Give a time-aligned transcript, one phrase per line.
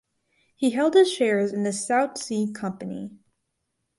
[0.55, 3.11] He held shares in the South Sea Company.